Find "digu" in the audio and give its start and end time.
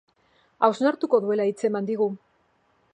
1.93-2.11